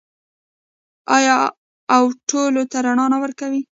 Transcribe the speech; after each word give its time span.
آیا 1.17 1.37
او 1.95 2.03
ټولو 2.29 2.61
ته 2.71 2.77
رڼا 2.85 3.05
نه 3.13 3.17
ورکوي؟ 3.23 3.61